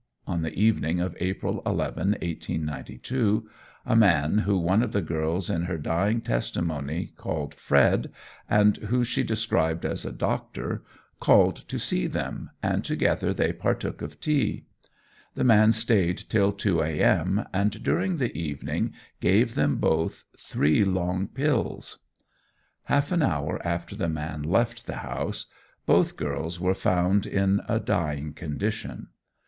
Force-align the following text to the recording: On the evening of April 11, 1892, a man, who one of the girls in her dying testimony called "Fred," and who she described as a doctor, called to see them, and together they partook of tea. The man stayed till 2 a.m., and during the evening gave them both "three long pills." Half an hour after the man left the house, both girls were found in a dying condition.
On 0.25 0.41
the 0.41 0.55
evening 0.59 0.99
of 0.99 1.15
April 1.19 1.61
11, 1.63 2.13
1892, 2.23 3.47
a 3.85 3.95
man, 3.95 4.39
who 4.39 4.57
one 4.57 4.81
of 4.81 4.93
the 4.93 5.01
girls 5.03 5.47
in 5.47 5.65
her 5.65 5.77
dying 5.77 6.21
testimony 6.21 7.13
called 7.15 7.53
"Fred," 7.53 8.11
and 8.49 8.77
who 8.77 9.03
she 9.03 9.21
described 9.21 9.85
as 9.85 10.03
a 10.03 10.11
doctor, 10.11 10.81
called 11.19 11.57
to 11.67 11.77
see 11.77 12.07
them, 12.07 12.49
and 12.63 12.83
together 12.83 13.31
they 13.31 13.53
partook 13.53 14.01
of 14.01 14.19
tea. 14.19 14.65
The 15.35 15.43
man 15.43 15.71
stayed 15.71 16.17
till 16.29 16.51
2 16.51 16.81
a.m., 16.81 17.45
and 17.53 17.83
during 17.83 18.17
the 18.17 18.35
evening 18.35 18.93
gave 19.19 19.53
them 19.53 19.75
both 19.75 20.23
"three 20.35 20.83
long 20.83 21.27
pills." 21.27 21.99
Half 22.85 23.11
an 23.11 23.21
hour 23.21 23.61
after 23.63 23.95
the 23.95 24.09
man 24.09 24.41
left 24.41 24.87
the 24.87 24.95
house, 25.05 25.45
both 25.85 26.17
girls 26.17 26.59
were 26.59 26.73
found 26.73 27.27
in 27.27 27.61
a 27.69 27.79
dying 27.79 28.33
condition. 28.33 29.09